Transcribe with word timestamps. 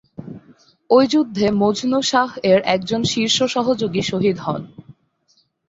ঐ 0.89 0.97
যুদ্ধে 1.05 1.45
মজনু 1.61 1.99
শাহ 2.01 2.29
এর 2.43 2.59
একজন 2.75 3.01
শীর্ষ 3.03 3.37
সহযোগী 3.55 4.01
শহীদ 4.01 4.37
হন। 4.39 4.61